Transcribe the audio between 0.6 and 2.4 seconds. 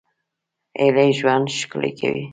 هیلې ژوند ښکلی کوي